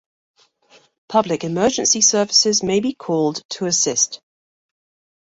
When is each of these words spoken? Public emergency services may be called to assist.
Public 1.09 1.43
emergency 1.43 2.01
services 2.01 2.63
may 2.63 2.79
be 2.79 2.91
called 2.91 3.43
to 3.49 3.67
assist. 3.67 4.19